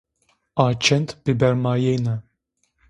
[0.63, 2.15] A çend bıbermayêne